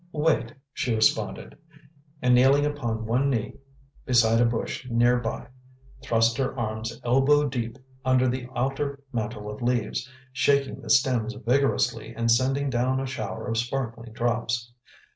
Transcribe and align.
"Wait," 0.13 0.51
she 0.73 0.95
responded, 0.95 1.55
and 2.23 2.33
kneeling 2.33 2.65
upon 2.65 3.05
one 3.05 3.29
knee 3.29 3.53
beside 4.03 4.41
a 4.41 4.45
bush 4.45 4.87
near 4.89 5.19
by, 5.19 5.45
thrust 6.01 6.37
her 6.37 6.57
arms 6.57 6.99
elbow 7.03 7.47
deep 7.47 7.77
under 8.03 8.27
the 8.27 8.47
outer 8.55 9.03
mantle 9.13 9.47
of 9.47 9.61
leaves, 9.61 10.09
shaking 10.33 10.81
the 10.81 10.89
stems 10.89 11.35
vigorously, 11.45 12.15
and 12.15 12.31
sending 12.31 12.67
down 12.67 12.99
a 12.99 13.05
shower 13.05 13.45
of 13.45 13.59
sparkling 13.59 14.11
drops. 14.11 14.73